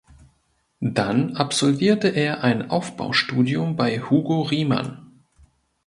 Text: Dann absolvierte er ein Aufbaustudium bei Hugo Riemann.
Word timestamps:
Dann 0.79 1.35
absolvierte 1.37 2.07
er 2.07 2.43
ein 2.43 2.71
Aufbaustudium 2.71 3.75
bei 3.75 3.99
Hugo 3.99 4.41
Riemann. 4.41 5.27